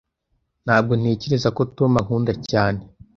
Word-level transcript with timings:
Ntabwo 0.65 0.91
ntekereza 0.99 1.49
ko 1.57 1.61
Tom 1.77 1.91
ankunda 2.01 2.33
cyane. 2.49 2.81